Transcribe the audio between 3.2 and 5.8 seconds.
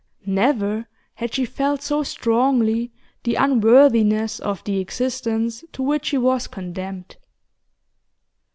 the unworthiness of the existence